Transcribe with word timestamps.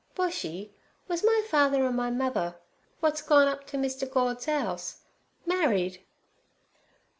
'Boshy, 0.15 0.71
was 1.07 1.23
my 1.23 1.43
father 1.47 1.85
an' 1.85 1.95
my 1.95 2.09
mother—w'at's 2.09 3.21
gone 3.21 3.47
up 3.47 3.67
to 3.67 3.77
Mr. 3.77 4.09
Gord's 4.11 4.47
'ouse—married?' 4.47 6.01